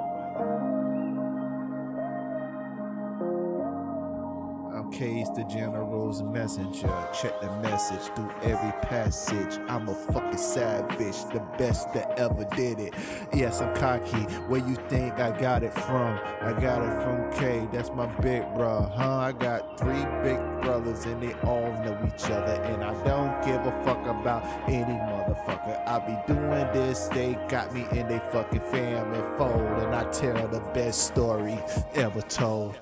K's 5.02 5.32
the 5.32 5.44
General's 5.46 6.22
messenger. 6.22 6.94
Check 7.12 7.42
the 7.42 7.52
message 7.54 8.14
through 8.14 8.32
every 8.44 8.72
passage. 8.84 9.60
I'm 9.68 9.90
a 9.90 9.96
fucking 9.96 10.38
savage, 10.38 11.24
the 11.34 11.40
best 11.58 11.92
that 11.96 12.20
ever 12.20 12.46
did 12.56 12.80
it. 12.80 12.94
Yes, 13.34 13.62
I'm 13.62 13.76
cocky. 13.76 14.22
Where 14.46 14.60
you 14.60 14.76
think 14.90 15.14
I 15.20 15.36
got 15.40 15.64
it 15.64 15.74
from? 15.74 16.20
I 16.42 16.54
got 16.62 16.84
it 16.84 17.04
from 17.04 17.34
K. 17.34 17.68
That's 17.72 17.90
my 17.90 18.06
big 18.22 18.44
bro, 18.54 18.92
huh? 18.96 19.18
I 19.18 19.32
got 19.32 19.80
three 19.80 20.06
big 20.22 20.38
brothers 20.62 21.06
and 21.06 21.20
they 21.20 21.34
all 21.50 21.72
know 21.84 21.98
each 22.06 22.26
other. 22.26 22.62
And 22.62 22.84
I 22.84 22.94
don't 23.04 23.44
give 23.44 23.66
a 23.66 23.84
fuck 23.84 24.06
about 24.06 24.46
any 24.70 25.00
motherfucker. 25.10 25.82
I 25.88 25.98
be 25.98 26.32
doing 26.32 26.74
this, 26.74 27.08
they 27.08 27.34
got 27.50 27.74
me 27.74 27.88
in 27.90 28.08
they 28.08 28.20
fucking 28.32 28.62
fam 28.70 29.12
and 29.14 29.38
fold. 29.40 29.82
And 29.82 29.96
I 29.96 30.04
tell 30.12 30.48
the 30.48 30.60
best 30.76 31.08
story 31.08 31.58
ever 31.96 32.22
told. 32.22 32.78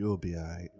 You'll 0.00 0.16
be 0.16 0.34
alright. 0.34 0.70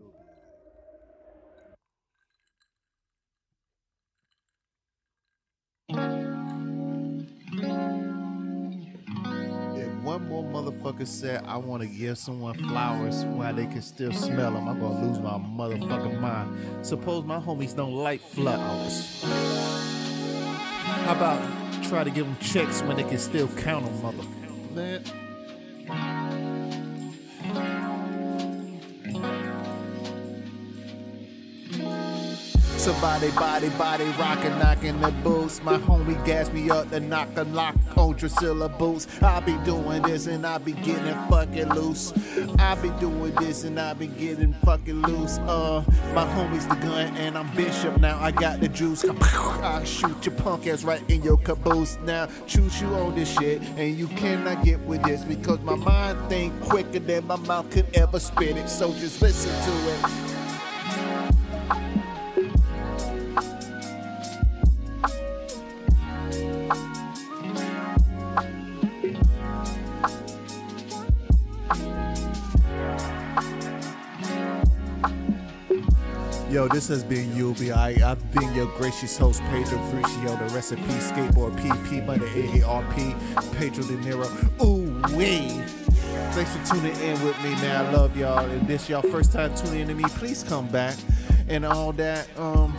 If 9.76 9.92
one 10.02 10.26
more 10.26 10.42
motherfucker 10.42 11.06
said 11.06 11.44
I 11.44 11.58
want 11.58 11.82
to 11.82 11.86
give 11.86 12.16
someone 12.16 12.54
flowers 12.54 13.26
while 13.26 13.52
they 13.52 13.66
can 13.66 13.82
still 13.82 14.14
smell 14.14 14.52
them, 14.52 14.66
I'm 14.66 14.80
gonna 14.80 15.06
lose 15.06 15.18
my 15.18 15.32
motherfucking 15.32 16.18
mind. 16.18 16.86
Suppose 16.86 17.26
my 17.26 17.38
homies 17.38 17.76
don't 17.76 17.92
like 17.92 18.22
flowers. 18.22 19.22
How 21.04 21.12
about 21.14 21.42
try 21.84 22.04
to 22.04 22.10
give 22.10 22.24
them 22.24 22.38
checks 22.38 22.80
when 22.84 22.96
they 22.96 23.04
can 23.04 23.18
still 23.18 23.48
count 23.48 23.84
them, 23.84 23.98
motherfucker? 23.98 24.74
Man. 24.74 25.29
Somebody 32.80 33.30
body 33.32 33.68
body 33.68 34.04
rockin' 34.18 34.58
knockin' 34.58 35.02
the 35.02 35.10
boots. 35.22 35.62
My 35.62 35.76
homie 35.76 36.24
gas 36.24 36.50
me 36.50 36.70
up 36.70 36.88
to 36.88 36.98
knock 36.98 37.28
a 37.36 37.44
lock 37.44 37.76
boots. 38.78 39.06
I 39.20 39.40
be 39.40 39.56
doing 39.64 40.00
this 40.00 40.26
and 40.26 40.46
I 40.46 40.56
be 40.56 40.72
getting 40.72 41.14
fucking 41.28 41.68
loose. 41.74 42.14
I 42.58 42.74
be 42.76 42.88
doing 42.98 43.34
this 43.34 43.64
and 43.64 43.78
I 43.78 43.92
be 43.92 44.06
getting 44.06 44.54
fucking 44.64 45.02
loose. 45.02 45.36
Uh, 45.40 45.84
my 46.14 46.24
homie's 46.24 46.66
the 46.66 46.76
gun 46.76 47.14
and 47.18 47.36
I'm 47.36 47.54
Bishop 47.54 48.00
now. 48.00 48.18
I 48.18 48.30
got 48.30 48.60
the 48.60 48.68
juice. 48.68 49.04
I 49.04 49.84
shoot 49.84 50.24
your 50.24 50.34
punk 50.36 50.66
ass 50.66 50.82
right 50.82 51.02
in 51.10 51.22
your 51.22 51.36
caboose 51.36 51.98
now. 52.04 52.28
Choose 52.46 52.80
you 52.80 52.88
on 52.94 53.14
this 53.14 53.30
shit 53.38 53.60
and 53.76 53.94
you 53.94 54.08
cannot 54.08 54.64
get 54.64 54.80
with 54.80 55.02
this 55.02 55.22
because 55.24 55.60
my 55.60 55.74
mind 55.74 56.18
think 56.30 56.58
quicker 56.62 56.98
than 56.98 57.26
my 57.26 57.36
mouth 57.36 57.70
could 57.70 57.94
ever 57.94 58.18
spit 58.18 58.56
it. 58.56 58.70
So 58.70 58.90
just 58.94 59.20
listen 59.20 59.50
to 59.50 59.90
it. 59.92 60.29
Yo, 76.50 76.66
this 76.66 76.88
has 76.88 77.04
been 77.04 77.32
UBI. 77.36 77.70
I've 77.70 78.34
been 78.34 78.52
your 78.54 78.66
gracious 78.76 79.16
host, 79.16 79.40
Pedro 79.50 79.78
Crucio, 79.78 80.36
the 80.36 80.52
recipe 80.52 80.82
skateboard 80.82 81.56
PP, 81.60 82.04
money 82.04 82.26
AARP, 82.26 83.56
Pedro 83.56 83.84
De 83.84 83.96
Niro. 83.98 84.26
Ooh, 84.60 85.16
wee. 85.16 85.62
Thanks 86.32 86.56
for 86.56 86.74
tuning 86.74 86.96
in 87.02 87.12
with 87.24 87.40
me, 87.44 87.50
man. 87.62 87.86
I 87.86 87.92
love 87.92 88.16
y'all. 88.16 88.50
If 88.50 88.66
this 88.66 88.88
y'all 88.88 89.00
first 89.00 89.32
time 89.32 89.54
tuning 89.54 89.82
in 89.82 89.88
to 89.88 89.94
me, 89.94 90.02
please 90.08 90.42
come 90.42 90.66
back 90.66 90.96
and 91.48 91.64
all 91.64 91.92
that. 91.92 92.26
Um, 92.36 92.76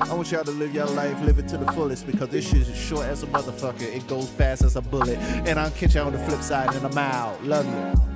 I 0.00 0.12
want 0.12 0.32
y'all 0.32 0.42
to 0.42 0.50
live 0.50 0.74
your 0.74 0.86
life, 0.86 1.20
live 1.22 1.38
it 1.38 1.46
to 1.50 1.56
the 1.56 1.70
fullest 1.70 2.08
because 2.08 2.30
this 2.30 2.50
shit 2.50 2.68
is 2.68 2.76
short 2.76 3.06
as 3.06 3.22
a 3.22 3.28
motherfucker. 3.28 3.82
It 3.82 4.08
goes 4.08 4.28
fast 4.28 4.62
as 4.62 4.74
a 4.74 4.82
bullet. 4.82 5.18
And 5.46 5.60
I'll 5.60 5.70
catch 5.70 5.94
y'all 5.94 6.08
on 6.08 6.14
the 6.14 6.18
flip 6.18 6.42
side 6.42 6.74
and 6.74 6.84
I'm 6.84 6.98
out. 6.98 7.44
Love 7.44 7.64
you. 7.64 8.13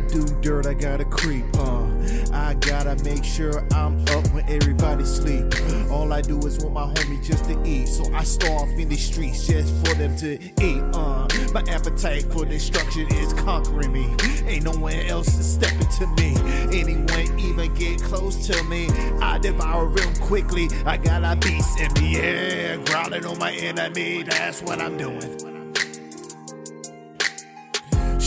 Gotta 0.00 0.12
do 0.12 0.40
dirt, 0.40 0.66
I 0.66 0.74
gotta 0.74 1.04
creep, 1.04 1.44
uh. 1.56 1.86
I 2.32 2.54
gotta 2.54 2.96
make 3.04 3.24
sure 3.24 3.64
I'm 3.72 4.00
up 4.08 4.26
when 4.32 4.44
everybody 4.48 5.04
sleep. 5.04 5.54
All 5.90 6.12
I 6.12 6.20
do 6.20 6.38
is 6.40 6.58
want 6.58 6.74
my 6.74 6.86
homie 6.94 7.24
just 7.24 7.44
to 7.44 7.62
eat, 7.64 7.86
so 7.86 8.12
I 8.12 8.24
starve 8.24 8.70
in 8.70 8.88
the 8.88 8.96
streets 8.96 9.46
just 9.46 9.72
for 9.86 9.94
them 9.94 10.16
to 10.16 10.34
eat, 10.34 10.82
uh. 10.94 11.28
My 11.52 11.62
appetite 11.68 12.24
for 12.32 12.44
destruction 12.44 13.06
is 13.12 13.32
conquering 13.34 13.92
me. 13.92 14.12
Ain't 14.46 14.64
no 14.64 14.72
one 14.72 14.94
else 14.94 15.28
stepping 15.28 15.88
to 15.98 16.06
me. 16.18 16.34
Anyone 16.76 17.38
even 17.38 17.72
get 17.74 18.02
close 18.02 18.48
to 18.48 18.64
me, 18.64 18.88
I 19.20 19.38
devour 19.38 19.88
them 19.90 20.12
quickly. 20.16 20.68
I 20.84 20.96
got 20.96 21.22
a 21.22 21.36
beast 21.36 21.78
in 21.80 21.92
me, 22.02 22.16
yeah, 22.16 22.76
growling 22.84 23.26
on 23.26 23.38
my 23.38 23.52
enemy. 23.52 24.24
That's 24.24 24.60
what 24.60 24.80
I'm 24.80 24.96
doing. 24.96 25.53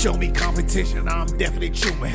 Show 0.08 0.15
me 0.15 0.32
competition, 0.32 1.10
I'm 1.10 1.28
definitely 1.38 1.72
chewing. 1.72 2.13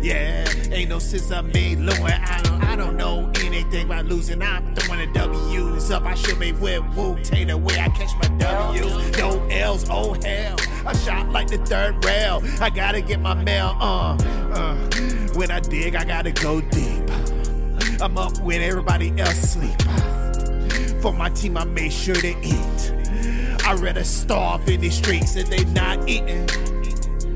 Yeah, 0.00 0.48
ain't 0.70 0.90
no 0.90 1.00
sense 1.00 1.32
I 1.32 1.40
made 1.40 1.80
lowing. 1.80 2.04
I 2.04 2.40
don't, 2.44 2.62
I 2.62 2.76
don't 2.76 2.96
know 2.96 3.32
anything 3.40 3.86
about 3.86 4.04
losing. 4.06 4.40
I'm 4.42 4.76
throwing 4.76 5.12
the 5.12 5.18
W's 5.18 5.90
up. 5.90 6.04
I 6.04 6.14
should 6.14 6.38
be 6.38 6.52
with 6.52 6.84
Wu-Tang 6.94 7.48
the 7.48 7.58
way 7.58 7.80
I 7.80 7.88
catch 7.88 8.12
my 8.22 8.28
W's. 8.38 9.18
No 9.18 9.44
L's, 9.50 9.86
oh 9.90 10.14
hell. 10.22 10.54
I 10.86 10.94
shot 10.98 11.28
like 11.30 11.48
the 11.48 11.58
third 11.58 12.04
rail. 12.04 12.42
I 12.60 12.70
gotta 12.70 13.00
get 13.00 13.18
my 13.18 13.34
mail, 13.34 13.76
uh, 13.80 14.16
uh. 14.52 14.76
When 15.34 15.50
I 15.50 15.58
dig, 15.58 15.96
I 15.96 16.04
gotta 16.04 16.30
go 16.30 16.60
deep. 16.60 17.10
I'm 18.00 18.16
up 18.18 18.38
when 18.38 18.62
everybody 18.62 19.12
else 19.18 19.50
sleep. 19.50 19.82
For 21.02 21.12
my 21.12 21.30
team, 21.30 21.56
I 21.56 21.64
made 21.64 21.92
sure 21.92 22.14
they 22.14 22.36
eat. 22.40 22.92
I 23.66 23.74
rather 23.74 24.04
starve 24.04 24.68
in 24.68 24.80
the 24.80 24.90
streets 24.90 25.34
and 25.34 25.48
they 25.48 25.64
not 25.64 26.08
eating. 26.08 26.46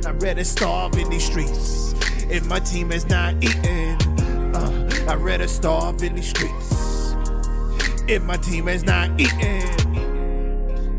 I'd 0.06 0.22
rather 0.22 0.44
starve 0.44 0.96
in 0.96 1.10
these 1.10 1.24
streets 1.24 1.94
if 2.30 2.46
my 2.46 2.58
team 2.60 2.90
is 2.90 3.08
not 3.08 3.34
eating. 3.42 3.96
Uh, 4.54 4.90
I'd 5.08 5.18
rather 5.18 5.46
starve 5.46 6.02
in 6.02 6.14
these 6.14 6.30
streets 6.30 7.14
if 8.08 8.22
my 8.22 8.36
team 8.38 8.68
is 8.68 8.82
not 8.82 9.20
eating. 9.20 9.62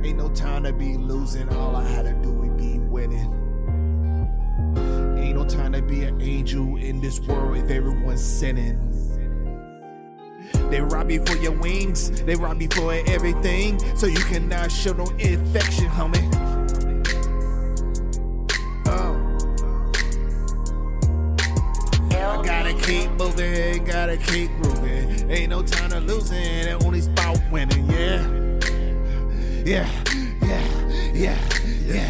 Ain't 0.06 0.18
no 0.18 0.30
time 0.30 0.64
to 0.64 0.74
be 0.74 0.98
losing. 0.98 1.50
All 1.50 1.76
I 1.76 1.84
had 1.84 2.06
to 2.06 2.14
do 2.14 2.32
was 2.32 2.50
be 2.62 2.80
winning. 2.80 3.34
Ain't 5.18 5.36
no 5.36 5.46
time 5.46 5.74
to 5.74 5.82
be 5.82 6.04
an 6.04 6.22
angel 6.22 6.78
in 6.78 7.02
this 7.02 7.20
world 7.22 7.58
if 7.58 7.70
everyone's 7.70 8.24
sinning. 8.24 8.88
They 10.70 10.80
rob 10.80 11.12
you 11.12 11.26
for 11.26 11.36
your 11.38 11.52
wings, 11.52 12.12
they 12.24 12.36
rob 12.36 12.62
you 12.62 12.70
for 12.70 12.94
everything, 13.08 13.80
so 13.98 14.08
you 14.08 14.20
cannot 14.20 14.72
show 14.72 14.94
no 14.94 15.06
infection, 15.18 15.88
homie. 15.88 16.51
Keep 24.26 24.52
grooving. 24.62 25.30
Ain't 25.30 25.50
no 25.50 25.64
time 25.64 25.90
to 25.92 26.00
losing, 26.00 26.74
only 26.86 27.00
about 27.02 27.40
winning, 27.52 27.86
yeah. 27.90 28.26
Yeah, 29.64 29.88
yeah, 30.42 30.62
yeah, 31.14 31.38
yeah, 31.86 32.10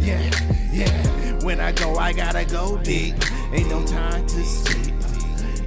yeah, 0.00 0.30
yeah. 0.72 1.44
When 1.44 1.60
I 1.60 1.72
go, 1.72 1.96
I 1.96 2.12
gotta 2.12 2.44
go 2.44 2.78
deep. 2.78 3.14
Ain't 3.52 3.68
no 3.68 3.84
time 3.86 4.26
to 4.26 4.44
sleep. 4.44 4.94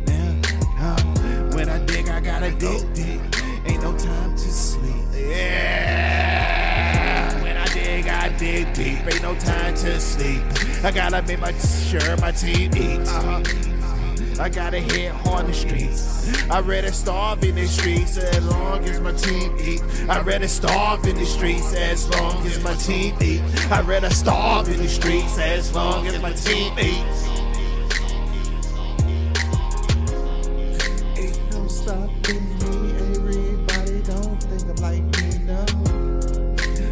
Yeah, 0.07 0.35
uh, 0.79 1.01
when 1.55 1.69
I 1.69 1.79
dig, 1.85 2.09
I 2.09 2.19
gotta 2.19 2.51
dig 2.51 2.93
deep. 2.93 3.21
Ain't 3.65 3.81
no 3.81 3.97
time 3.97 4.31
to 4.31 4.39
sleep. 4.39 5.05
Yeah. 5.13 6.61
When 7.41 7.55
I 7.55 7.65
dig, 7.73 8.07
I 8.07 8.29
dig 8.37 8.73
deep. 8.73 8.99
Ain't 9.07 9.21
no 9.21 9.35
time 9.35 9.75
to 9.75 9.99
sleep. 9.99 10.41
I 10.83 10.91
gotta 10.91 11.21
make 11.21 11.39
my 11.39 11.53
sure 11.53 12.17
my 12.17 12.31
team 12.31 12.71
eats. 12.75 13.09
Uh-huh. 13.09 13.70
I 14.39 14.49
gotta 14.49 14.79
hit 14.79 15.13
on 15.27 15.47
the 15.47 15.53
streets. 15.53 16.49
I 16.49 16.61
rather 16.61 16.91
starve 16.91 17.43
in 17.43 17.55
the 17.55 17.67
streets 17.67 18.17
as 18.17 18.45
long 18.45 18.83
as 18.85 18.99
my 18.99 19.11
team 19.13 19.55
eat. 19.59 19.81
I 20.09 20.21
rather 20.21 20.47
starve 20.47 21.05
in 21.05 21.15
the 21.15 21.25
streets 21.25 21.73
as 21.73 22.09
long 22.09 22.45
as 22.45 22.63
my 22.63 22.73
team 22.75 23.15
eat. 23.21 23.41
I 23.71 23.81
rather 23.81 24.09
starve 24.09 24.69
in 24.69 24.77
the 24.77 24.87
streets 24.87 25.37
as 25.37 25.73
long 25.73 26.07
as 26.07 26.19
my 26.21 26.33
team 26.33 26.73
eats. 26.79 27.27
Ain't 31.17 31.51
no 31.51 31.67
stopping 31.67 32.43
me. 32.59 32.93
Everybody 33.15 34.01
don't 34.01 34.41
think 34.43 34.69
I'm 34.69 34.75
like. 34.77 35.21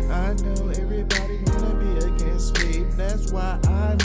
I 0.09 0.33
know 0.43 0.69
everybody 0.69 1.39
wanna 1.45 1.75
be 1.75 2.05
against 2.05 2.57
me. 2.59 2.83
That's 2.97 3.31
why 3.31 3.59
I 3.65 3.97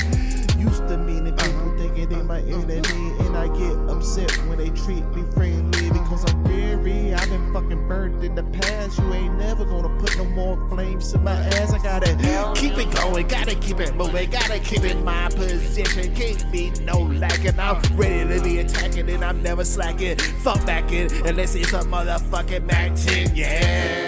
used 0.59 0.87
to 0.89 0.97
mean 0.99 1.27
it. 1.27 1.37
People 1.37 1.75
thinking 1.77 2.09
they 2.09 2.23
my 2.23 2.41
enemy, 2.41 3.04
I 3.45 3.49
get 3.49 3.77
upset 3.91 4.31
when 4.49 4.57
they 4.57 4.71
treat 4.71 5.05
me 5.09 5.23
friendly 5.35 5.91
because 5.91 6.25
I'm 6.33 6.45
weary. 6.45 7.13
I've 7.13 7.29
been 7.29 7.53
fucking 7.53 7.87
burned 7.87 8.25
in 8.25 8.35
the 8.35 8.43
past. 8.43 8.99
You 8.99 9.13
ain't 9.13 9.37
never 9.37 9.67
gonna 9.67 9.95
put 9.99 10.17
no 10.17 10.25
more 10.25 10.57
flames 10.71 11.13
to 11.13 11.19
my 11.19 11.33
ass. 11.33 11.75
I 11.75 11.79
gotta 11.79 12.17
keep 12.55 12.79
it 12.79 12.91
going, 12.95 13.29
gotta 13.29 13.55
keep 13.57 13.81
it 13.81 13.95
moving, 13.97 14.31
gotta 14.31 14.61
keep 14.61 14.85
in 14.85 15.05
my 15.05 15.29
position. 15.29 16.15
Can't 16.15 16.51
be 16.51 16.71
no 16.85 17.01
lacking. 17.01 17.61
I'm 17.61 17.83
ready 17.95 18.35
to 18.35 18.43
be 18.43 18.61
attacking, 18.61 19.11
and 19.11 19.23
I'm 19.23 19.43
never 19.43 19.63
slacking. 19.63 20.17
Fuck 20.17 20.65
backing 20.65 21.13
unless 21.27 21.55
it's 21.55 21.75
a 21.75 21.81
motherfucking 21.81 22.65
Mac 22.65 22.95
10, 22.95 23.37
yeah. 23.37 23.45
Yeah. 23.45 24.04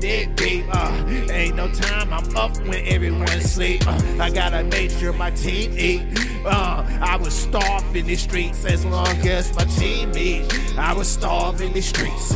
Dig 0.00 0.36
deep. 0.36 0.64
Uh, 0.70 1.04
ain't 1.30 1.56
no 1.56 1.68
time, 1.68 2.12
I'm 2.12 2.36
up 2.36 2.56
when 2.66 2.86
everyone 2.86 3.40
sleep. 3.40 3.86
Uh, 3.86 4.00
I 4.20 4.30
gotta 4.30 4.64
make 4.64 4.90
sure 4.90 5.12
my 5.12 5.30
team 5.30 5.74
eat. 5.76 6.02
Uh, 6.44 6.84
I 7.00 7.16
was 7.16 7.34
starve 7.34 7.94
in 7.94 8.06
the 8.06 8.16
streets 8.16 8.64
as 8.64 8.84
long 8.84 9.16
as 9.26 9.54
my 9.56 9.64
team 9.64 10.12
eat. 10.16 10.78
I 10.78 10.94
was 10.94 11.08
starve 11.08 11.60
in 11.60 11.72
the 11.72 11.82
streets 11.82 12.34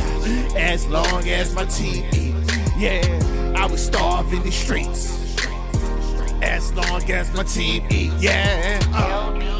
as 0.55 0.85
long 0.87 1.27
as 1.29 1.53
my 1.55 1.65
team 1.65 2.05
eat. 2.13 2.35
Yeah, 2.77 3.53
I 3.55 3.65
was 3.65 3.85
starve 3.85 4.33
in 4.33 4.43
the 4.43 4.51
streets 4.51 5.23
as 6.41 6.73
long 6.73 7.09
as 7.09 7.33
my 7.33 7.43
team 7.43 7.85
eat. 7.89 8.11
Yeah. 8.19 8.79
Uh, 8.93 9.52